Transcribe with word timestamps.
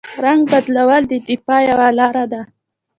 رنګ 0.23 0.41
بدلول 0.51 1.03
د 1.07 1.13
دفاع 1.27 1.61
یوه 1.69 1.87
لاره 1.97 2.25
ده 2.31 2.41